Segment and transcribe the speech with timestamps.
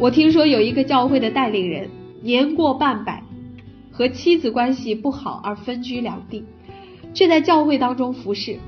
[0.00, 1.90] 我听说有一个教会的带领人
[2.22, 3.22] 年过半百，
[3.92, 6.42] 和妻子关系不好而分居两地，
[7.12, 8.58] 却在教会当中服侍。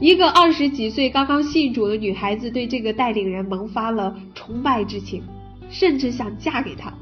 [0.00, 5.22] 一个二十几岁刚刚信主的女孩子对这个带领人萌发了崇拜之情，
[5.68, 6.94] 甚至想嫁给他。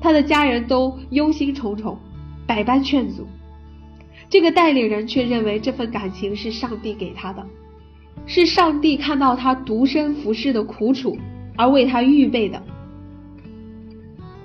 [0.00, 1.96] 他的家人都忧心忡忡，
[2.48, 3.28] 百般劝阻，
[4.28, 7.46] 这个带领人却认为这份感情是上帝给他的，
[8.26, 11.16] 是上帝看到他独身服侍的苦楚。
[11.56, 12.62] 而为他预备的，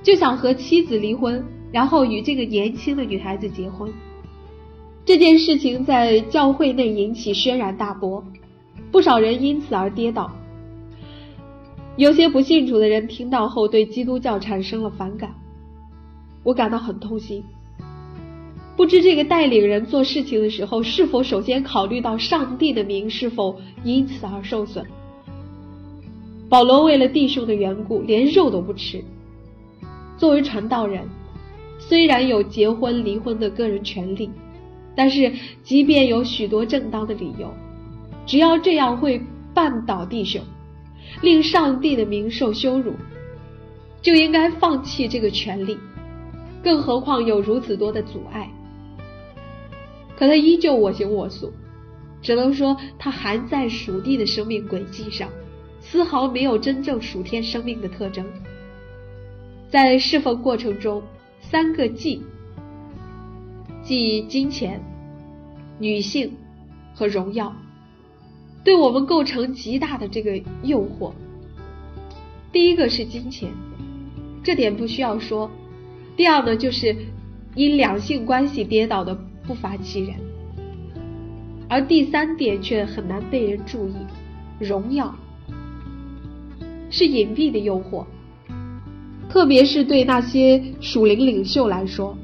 [0.04, 3.92] 就想和妻子离婚，然后与这个年轻的女孩子结婚。
[5.06, 8.24] 这件事情在教会内引起轩然大波，
[8.92, 10.32] 不少人因此而跌倒。
[11.98, 15.34] 有些不信主的人听到后对基督教产生了反感，
[16.44, 17.44] 我感到很痛心。
[18.78, 24.86] 不知这个带领人做事情的时候，是否首先考虑到上帝的名是否因此而受损？
[26.50, 29.04] 保罗为了弟兄的缘故，连肉都不吃。
[30.18, 31.08] 作为传道人，
[31.78, 34.32] 虽然有结婚离婚的个人权利，
[34.96, 35.32] 但是
[35.64, 37.54] 即便有许多正当的理由，
[38.26, 39.22] 只要这样会
[39.54, 40.42] 绊倒弟兄，
[41.22, 42.94] 令上帝的名受羞辱，
[44.02, 45.78] 就应该放弃这个权利。
[46.64, 48.50] 更何况有如此多的阻碍。
[50.18, 51.54] 可他依旧我行我素，
[52.22, 55.30] 只能说他还在属地的生命轨迹上。
[55.92, 58.24] 丝毫没有真正属天生命的特征，
[59.72, 61.02] 在侍奉过程中，
[61.42, 62.22] 三个“忌”，
[63.82, 64.80] 即金钱、
[65.80, 66.32] 女性
[66.94, 67.52] 和荣耀，
[68.64, 71.12] 对我们构成极大的这个诱惑。
[72.52, 73.52] 第一个是金钱，
[74.44, 75.50] 这点不需要说；
[76.16, 76.96] 第二呢，就是
[77.56, 79.16] 因两性关系跌倒的
[79.48, 80.16] 不乏其人，
[81.68, 83.96] 而第三点却很难被人注意：
[84.60, 85.16] 荣耀。
[86.90, 88.06] 是隐蔽的诱惑，
[89.30, 92.18] 特别是对那些属灵领袖来说，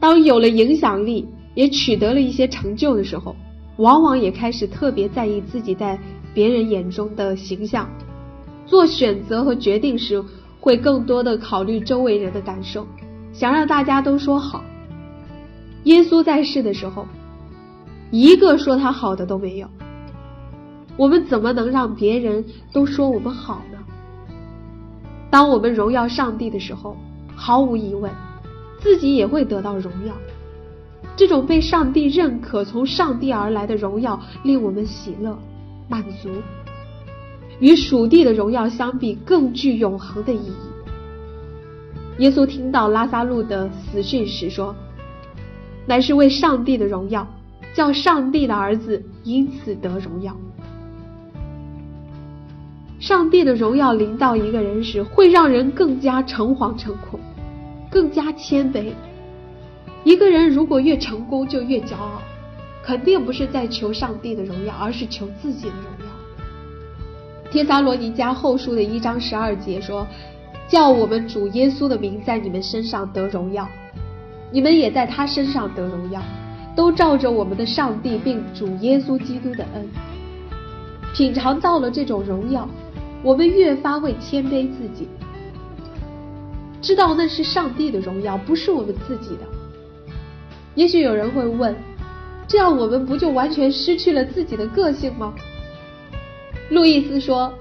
[0.00, 3.36] 当有了影响力，也取得了一些成就的时候，
[3.76, 5.98] 往往也开始特别在意自己在
[6.34, 7.88] 别人眼中的形象，
[8.66, 10.22] 做选择和决定时
[10.60, 12.86] 会更多的考虑周围人的感受，
[13.32, 14.64] 想让大家都说好。
[15.84, 17.06] 耶稣在世的时候，
[18.10, 19.68] 一个说他好的都没有，
[20.96, 23.78] 我们怎么能让别人都说我们好呢？
[25.30, 26.96] 当我们荣耀上帝的时候，
[27.36, 28.10] 毫无疑问，
[28.80, 30.14] 自己也会得到荣耀。
[31.16, 35.38] 这种被上帝认可、从上帝而来的荣耀，令我们喜乐、
[35.88, 36.30] 满足。
[37.60, 40.52] 与属地的荣耀相比，更具永恒的意义。
[42.18, 44.74] 耶稣听到拉萨路的死讯时说
[45.86, 47.26] ：“乃是为上帝的荣耀，
[47.74, 50.34] 叫上帝的儿子因此得荣耀。”
[53.00, 57.18] 上帝的荣耀临到一个人时，会让人更加诚惶诚恐，
[57.90, 58.92] 更加谦卑。
[60.04, 62.20] 一个人如果越成功，就越骄傲，
[62.84, 67.50] 肯定不是在求上帝的荣耀，而是求自己的荣耀。
[67.50, 70.06] 帖撒罗尼迦后书的一章十二节说
[70.68, 73.66] ：“叫我们主耶稣的名在你们身上得荣耀，
[74.52, 76.20] 你们也在他身上得荣耀，
[76.76, 79.88] 都照着我们的上帝并主耶稣基督的恩，
[81.14, 82.68] 品尝到了这种荣耀。”
[83.22, 85.06] 我们越发会谦卑自己，
[86.80, 89.42] 知道那是上帝的荣耀，不是我们自己的。
[90.74, 91.74] 也许有人会问：
[92.48, 95.34] 这样我们不就完全失去了自己的个性吗？
[96.70, 97.52] 路易斯说：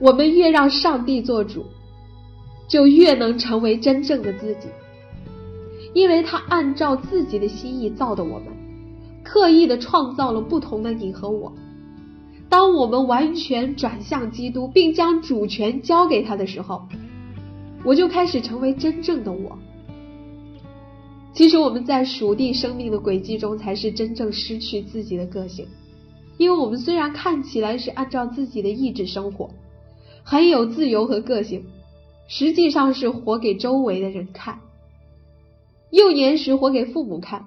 [0.00, 1.64] 我们越让上帝做主，
[2.66, 4.68] 就越能成为真正的自己，
[5.92, 8.48] 因为他按照自己的心意造的我们，
[9.22, 11.52] 刻意的创造了不同的你和我。
[12.54, 16.86] 当我们完全转向基督，并将主权交给他的时候，
[17.84, 19.58] 我就开始成为真正的我。
[21.32, 25.66] 其实我们在属地生命的轨迹中，才是真正失去自己的个性，
[26.38, 29.50] 因为我们虽然看起来是按照自己的意志生活，
[30.22, 31.64] 很有自由和个性，
[32.28, 34.60] 实际上是活给周围的人看。
[35.90, 37.46] 幼年时活给父母看，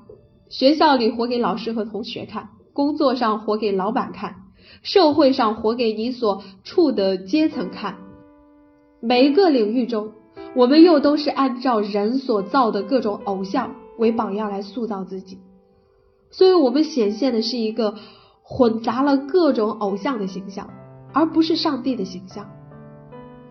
[0.49, 4.35] 学校里活给老师和同学看，工作上活给老板看，
[4.83, 7.97] 社会上活给你所处的阶层看。
[8.99, 10.11] 每一个领域中，
[10.55, 15.37] 我们又都是按照人所造的各种偶像为榜样来塑造自己，
[16.31, 17.95] 所以我们显现的是一个
[18.41, 20.69] 混杂了各种偶像的形象，
[21.13, 22.49] 而不是上帝的形象。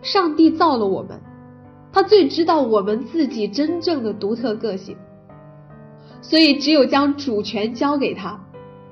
[0.01, 1.21] 上帝造了我们。
[1.93, 4.97] 他最知道我们自己真正的独特个性，
[6.21, 8.45] 所以只有将主权交给他，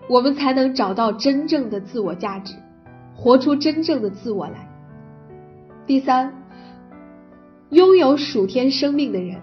[0.07, 2.53] 我们才能找到真正的自我价值，
[3.15, 4.69] 活出真正的自我来。
[5.87, 6.33] 第三，
[7.69, 9.41] 拥有属天生命的人，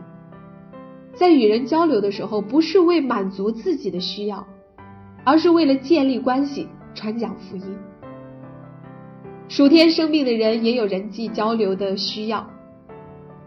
[1.14, 4.46] 在与人交流的时候，不是为满足自己的需要，
[5.24, 7.64] 而是为了建立关系、传讲福音。
[9.48, 12.48] 属天生命的人也有人际交流的需要。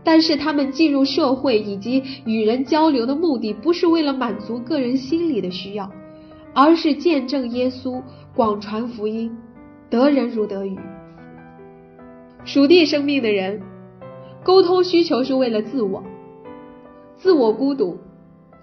[0.04, 5.92] 但是他们进入社会以及与人交流的目的，不是为了满足个人心理的需要，
[6.56, 8.02] 而是见证耶稣、
[8.34, 9.38] 广传福音、
[9.90, 10.80] 得人如得鱼。
[12.46, 13.62] 属地生命的人，
[14.42, 16.02] 沟通需求是为了自我，
[17.18, 18.00] 自我孤独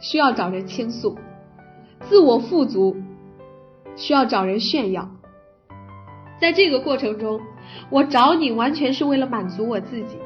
[0.00, 1.19] 需要找人倾诉，
[2.00, 2.97] 自我富足
[3.95, 5.11] 需要找人炫耀。
[6.41, 7.41] 在这个过程中，
[7.91, 10.17] 我找你完全是为了满足我自己。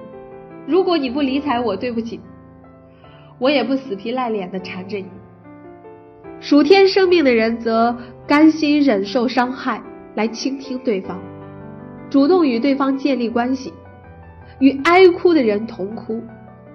[0.67, 2.21] 如果你不理睬我，对不起，
[3.41, 5.07] 我也不死皮赖脸的缠着你。
[6.47, 9.83] 属天生命的人则甘心忍受伤害，
[10.15, 11.21] 来倾听对方，
[12.09, 13.73] 主动与对方建立关系，
[14.61, 16.23] 与哀哭的人同哭，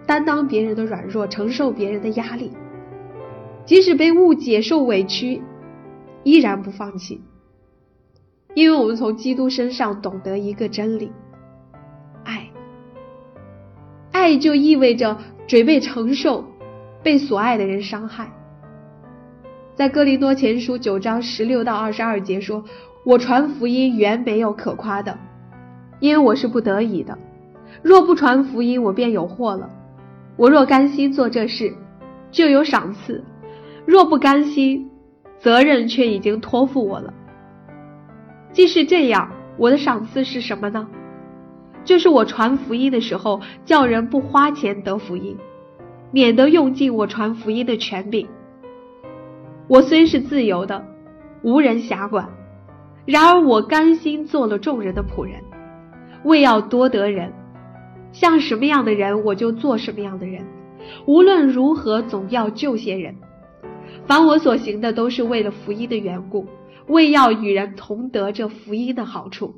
[0.06, 2.52] 担当别人的软弱，承受别人的压力，
[3.66, 5.42] 即使被误解、受委屈，
[6.24, 7.22] 依然不放弃，
[8.54, 11.14] 因为我们从基督身上懂得一个真理。
[12.26, 12.50] 爱
[14.12, 16.44] 爱就意味着准备承受
[17.02, 18.34] 被所爱的人伤害。
[19.82, 22.64] 在哥林多前书九章十六到二十二节说
[23.04, 25.18] ：“我传福音原没有可夸的，
[26.00, 27.18] 因为我是不得已的。
[27.82, 29.68] 若不传福音，我便有祸了。
[30.38, 31.74] 我若甘心做这事，
[32.30, 33.24] 就有赏赐；
[33.84, 34.88] 若不甘心，
[35.40, 37.12] 责任却已经托付我了。
[38.54, 40.88] 既是这样，我的赏赐是什么呢？”
[41.84, 45.36] 就是我传福音的时候，叫人不花钱得福音，
[46.12, 48.28] 免得用尽我传福音的权柄。
[49.72, 50.86] 我虽是自由的，
[51.44, 52.28] 无人辖管，
[53.06, 55.42] 然而我甘心做了众人的仆人，
[56.26, 57.32] 为要多得人。
[58.12, 60.46] 像什么样的人，我就做什么样的人。
[61.06, 63.16] 无论如何，总要救些人。
[64.06, 66.46] 凡我所行的，都是为了福音的缘故，
[66.88, 69.56] 为要与人同得这福音的好处。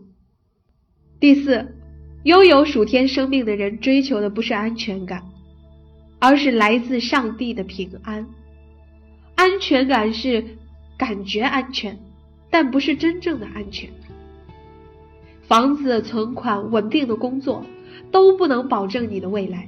[1.19, 1.75] 第四。
[2.23, 5.23] 拥有属天生命的人追求的不是安全感，
[6.19, 8.25] 而是来自上帝的平安。
[9.35, 10.43] 安全感是
[10.97, 11.97] 感觉安全，
[12.49, 13.89] 但不是真正的安全。
[15.47, 17.65] 房子、存款、稳定的工作
[18.11, 19.67] 都不能保证你的未来。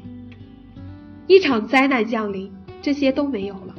[1.28, 2.52] 一场灾难降临，
[2.82, 3.76] 这些都没有了。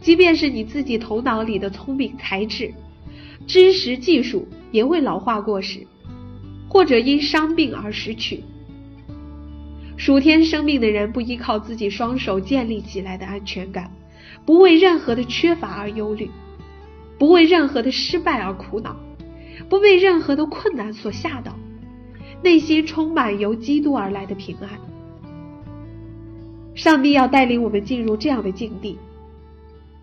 [0.00, 2.72] 即便是你自己头脑里的聪明才智、
[3.46, 5.86] 知识、技术，也会老化过时。
[6.70, 8.44] 或者因伤病而失去。
[9.96, 13.90] 数天生命的人不依靠自己双手建立起来的安全感，
[14.44, 16.30] 不为任何的缺乏而忧虑，
[17.18, 18.96] 不为任何的失败而苦恼，
[19.68, 21.54] 不被任何的困难所吓倒，
[22.42, 24.68] 内心充满由基督而来的平安。
[26.74, 28.96] 上帝要带领我们进入这样的境地，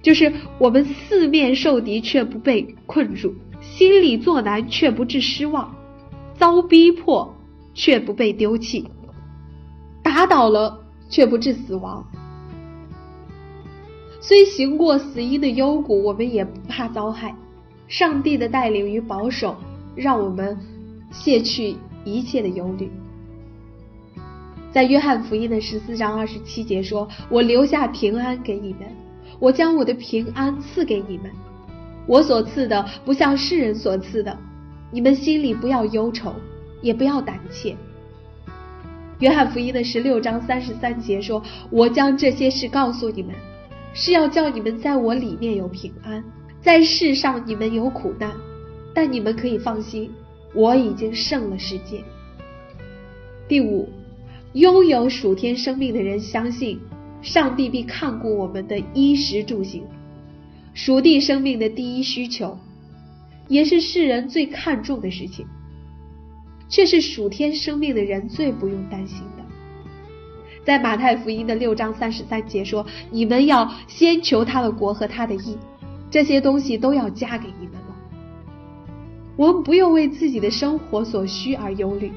[0.01, 5.73] 就是我们四面受敌却不被困住，心里作难却不致失望。
[6.37, 7.33] 遭逼迫
[7.73, 8.85] 却不被丢弃，
[10.03, 12.05] 打倒了却不致死亡。
[14.27, 17.35] 虽行过死荫的幽谷，我们也不怕遭害。
[17.87, 19.55] 上帝的带领与保守，
[19.95, 20.57] 让我们
[21.11, 22.89] 卸去一切的忧虑。
[24.71, 28.87] 在约翰福音的十四章二十七节说：“我留下平安给你们，
[29.37, 31.29] 我将我的平安赐给你们。
[32.07, 34.35] 我所赐的，不像世人所赐的。”
[34.89, 36.33] 你们心里不要忧愁，
[36.81, 37.77] 也不要胆怯。
[39.19, 43.35] 约翰福音的十六章三十三节说：“我将这些事告诉你们，
[43.95, 46.23] 是要叫你们在我里面有平安。
[46.61, 48.31] 在世上你们有苦难，
[48.93, 50.11] 但你们可以放心，
[50.53, 52.03] 我已经胜了世界。”
[53.47, 53.87] 第五，
[54.53, 56.79] 拥有属天生命的人相信，
[57.21, 59.83] 上帝必看顾我们的衣食住行。
[60.73, 62.57] 属地生命的第一需求。
[63.47, 65.45] 也是世人最看重的事情，
[66.67, 69.19] 却是属天生命的人最不用担心。
[70.65, 75.55] 在马太福音的六章三十三节说：“你们要先求他的国和他的义，
[76.09, 77.95] 这些东西都要加给你们了。”
[79.37, 82.11] 我们不用为自己的生活所需而忧虑，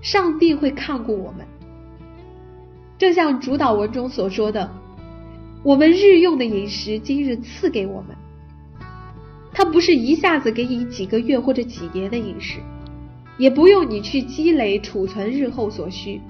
[0.00, 1.44] 上帝会看顾我们。
[2.96, 4.70] 正像主导文中所说的
[5.64, 8.16] ：“我们日用的饮食，今日赐给我们。”
[9.52, 12.60] 他不是一下子给你几个月或者几年的饮食，
[13.36, 16.20] 也不用你去积累储存日后所需。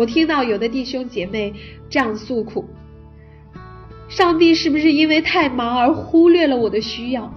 [0.00, 1.52] 我听到有的弟兄姐妹
[1.90, 2.64] 这样诉苦：
[4.08, 7.30] 上帝是不是因为太忙而忽略了我的需要？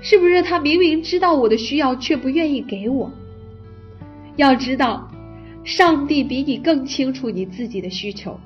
[0.00, 3.12] 是不是他明明知道我的需要却不愿意给我？
[4.36, 5.10] 要知道，
[5.62, 8.40] 上帝比你更清楚你自己的需求。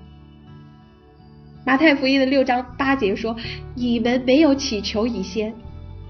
[1.65, 3.37] 马太福音的六章八节说
[3.77, 5.55] ：“你们没有祈求以先，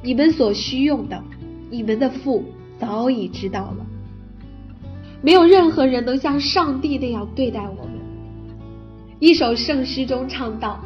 [0.03, 1.23] 你们所需用的，
[1.69, 2.43] 你们的父
[2.81, 3.88] 早已知道了。
[5.23, 7.93] 没有任何人能像上帝那样对待我们。”
[9.21, 10.81] 一首圣诗中唱道：“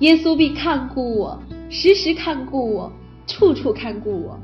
[0.00, 2.92] 耶稣必看顾我，时时看顾我，
[3.26, 4.38] 处处看顾我。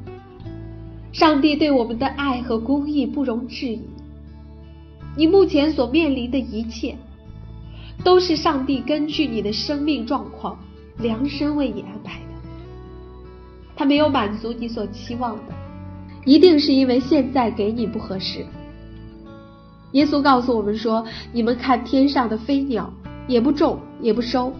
[1.12, 3.80] 上帝对我们的爱和公义不容置疑。
[5.16, 6.96] 你目前所面临的一切。”
[8.04, 10.56] 都是上帝根据你的生命状况
[10.98, 12.26] 量身为你安排的，
[13.74, 15.54] 他没有满足你所期望的，
[16.26, 18.44] 一定是因为现在给你不合适。
[19.96, 22.92] 耶稣告诉我们说：“你们看天上的飞鸟，
[23.26, 24.52] 也不种，也不收，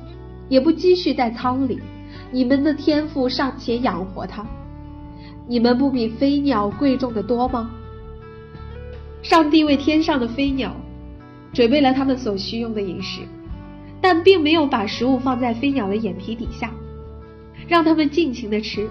[0.49, 1.78] 也不积蓄在仓里，
[2.33, 4.47] 你们的天赋尚且养活它，
[5.47, 7.71] 你们不比飞鸟贵重的多吗？”
[9.23, 10.75] 上帝为天上的飞鸟。
[11.52, 13.23] 准备了他们所需用的饮食，
[13.99, 16.71] 但并没有把食物放在飞鸟的眼皮底下，
[17.66, 18.87] 让他们尽情的吃。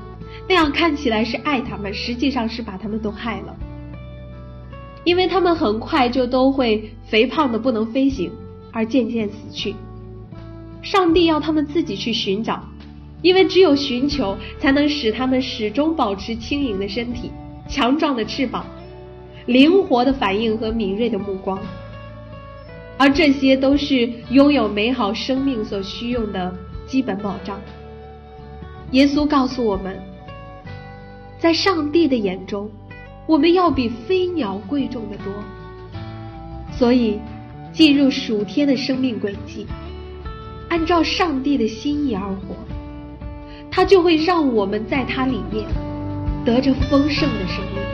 [0.49, 3.55] 那样看起来是爱他们，实际上是把他们都害了，
[5.05, 8.29] 因为他们很快就都会肥胖的不能飞行，
[8.73, 9.73] 而渐渐死去。
[10.81, 12.61] 上帝要他们自己去寻找，
[13.21, 17.31] 因为只有寻求，才能使他们始终保持轻盈的身体、
[17.67, 18.65] 强壮的翅膀、
[19.45, 21.59] 灵活的反应和敏锐的目光。
[22.97, 26.55] 而这些都是拥有美好生命所需用的
[26.87, 27.59] 基本保障。
[28.91, 29.99] 耶稣告诉我们，
[31.37, 32.69] 在上帝的眼中，
[33.27, 35.25] 我们要比飞鸟贵重的多。
[36.71, 37.19] 所以，
[37.71, 39.65] 进入暑天的生命轨迹，
[40.69, 42.55] 按照上帝的心意而活，
[43.71, 45.65] 他就会让我们在他里面
[46.43, 47.84] 得着丰盛的生命。